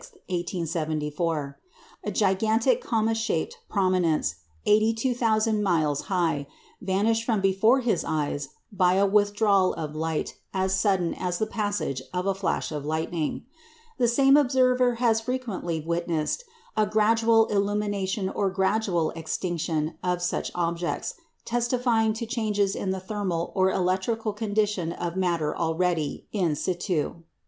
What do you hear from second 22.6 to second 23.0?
in the